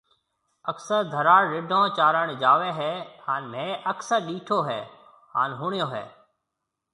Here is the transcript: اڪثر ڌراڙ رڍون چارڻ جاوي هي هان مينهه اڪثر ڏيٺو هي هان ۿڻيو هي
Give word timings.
اڪثر 0.71 0.99
ڌراڙ 1.13 1.41
رڍون 1.53 1.85
چارڻ 1.97 2.31
جاوي 2.43 2.71
هي 2.79 2.89
هان 3.27 3.43
مينهه 3.51 3.93
اڪثر 3.93 4.25
ڏيٺو 4.31 4.59
هي 4.71 4.81
هان 5.37 5.49
ۿڻيو 5.61 5.87
هي 5.93 6.05